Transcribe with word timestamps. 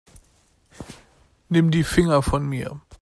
Nimm 1.49 1.69
die 1.69 1.83
Finger 1.83 2.23
von 2.23 2.49
mir. 2.49 2.81